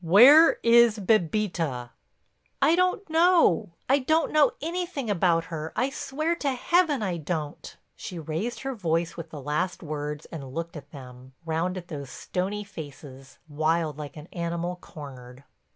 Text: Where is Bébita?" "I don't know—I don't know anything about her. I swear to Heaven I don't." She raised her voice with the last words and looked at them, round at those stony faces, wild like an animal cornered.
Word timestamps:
Where 0.03 0.53
is 0.63 0.97
Bébita?" 0.97 1.91
"I 2.59 2.75
don't 2.75 3.07
know—I 3.07 3.99
don't 3.99 4.31
know 4.31 4.53
anything 4.59 5.11
about 5.11 5.43
her. 5.53 5.71
I 5.75 5.91
swear 5.91 6.33
to 6.37 6.53
Heaven 6.53 7.03
I 7.03 7.17
don't." 7.17 7.77
She 7.95 8.17
raised 8.17 8.61
her 8.61 8.73
voice 8.73 9.15
with 9.15 9.29
the 9.29 9.39
last 9.39 9.83
words 9.83 10.25
and 10.31 10.55
looked 10.55 10.75
at 10.75 10.89
them, 10.89 11.33
round 11.45 11.77
at 11.77 11.89
those 11.89 12.09
stony 12.09 12.63
faces, 12.63 13.37
wild 13.47 13.99
like 13.99 14.17
an 14.17 14.27
animal 14.33 14.75
cornered. 14.77 15.43